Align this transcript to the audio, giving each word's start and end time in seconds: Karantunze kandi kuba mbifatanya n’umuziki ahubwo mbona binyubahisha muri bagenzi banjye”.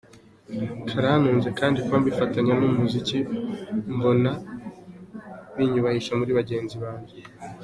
Karantunze 0.89 1.49
kandi 1.59 1.77
kuba 1.83 2.01
mbifatanya 2.01 2.53
n’umuziki 2.55 3.17
ahubwo 3.23 3.89
mbona 3.95 4.31
binyubahisha 5.55 6.11
muri 6.19 6.31
bagenzi 6.39 6.75
banjye”. 6.83 7.15